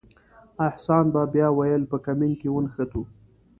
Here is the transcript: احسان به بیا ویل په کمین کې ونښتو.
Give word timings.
احسان 0.67 1.05
به 1.13 1.21
بیا 1.33 1.47
ویل 1.57 1.83
په 1.91 1.97
کمین 2.05 2.31
کې 2.41 2.47
ونښتو. 2.51 3.01